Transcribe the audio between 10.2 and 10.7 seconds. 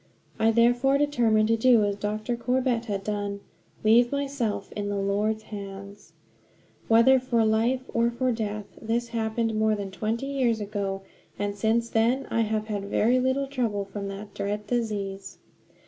years